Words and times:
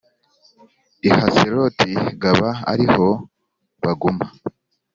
i 1.07 1.09
Haseroti 1.15 1.89
g 2.19 2.23
aba 2.31 2.49
ari 2.71 2.87
ho 2.93 3.07
baguma 3.83 4.25